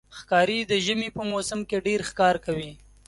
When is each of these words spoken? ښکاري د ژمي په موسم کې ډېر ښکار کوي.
ښکاري 0.17 0.59
د 0.71 0.73
ژمي 0.85 1.09
په 1.17 1.21
موسم 1.31 1.59
کې 1.69 1.77
ډېر 1.87 1.99
ښکار 2.09 2.35
کوي. 2.45 2.71